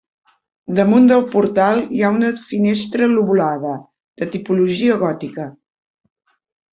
Damunt 0.77 1.03
del 1.09 1.25
portal 1.33 1.83
hi 1.97 2.01
ha 2.01 2.09
una 2.15 2.31
finestra 2.53 3.09
lobulada, 3.13 3.73
de 4.23 4.29
tipologia 4.37 4.97
gòtica. 5.07 5.47